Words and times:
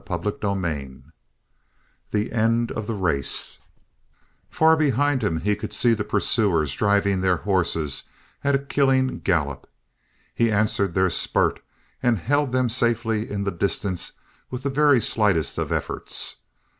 CHAPTER 0.07 0.29
XXVII 0.31 1.03
THE 2.09 2.31
END 2.31 2.71
OF 2.71 2.87
THE 2.87 2.95
RACE 2.95 3.59
Far 4.49 4.75
behind 4.75 5.23
him 5.23 5.41
he 5.41 5.55
could 5.55 5.71
see 5.71 5.93
the 5.93 6.03
pursuers 6.03 6.73
driving 6.73 7.21
their 7.21 7.37
horses 7.45 8.05
at 8.43 8.55
a 8.55 8.65
killing 8.65 9.19
gallop. 9.19 9.69
He 10.33 10.51
answered 10.51 10.95
their 10.95 11.11
spurt 11.11 11.59
and 12.01 12.17
held 12.17 12.51
them 12.51 12.67
safely 12.67 13.29
in 13.29 13.43
the 13.43 13.51
distance 13.51 14.13
with 14.49 14.63
the 14.63 14.71
very 14.71 14.99
slightest 15.01 15.59
of 15.59 15.71
efforts. 15.71 16.37